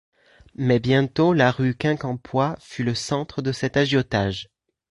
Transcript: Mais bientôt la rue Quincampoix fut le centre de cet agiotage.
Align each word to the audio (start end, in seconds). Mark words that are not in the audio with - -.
Mais 0.55 0.79
bientôt 0.79 1.31
la 1.31 1.51
rue 1.51 1.75
Quincampoix 1.75 2.55
fut 2.59 2.83
le 2.83 2.95
centre 2.95 3.43
de 3.43 3.51
cet 3.51 3.77
agiotage. 3.77 4.49